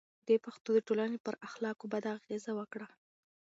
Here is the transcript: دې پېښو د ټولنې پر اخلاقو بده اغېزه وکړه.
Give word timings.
دې 0.27 0.35
پېښو 0.43 0.59
د 0.75 0.79
ټولنې 0.87 1.17
پر 1.25 1.33
اخلاقو 1.47 1.85
بده 1.93 2.09
اغېزه 2.17 2.51
وکړه. 2.59 2.87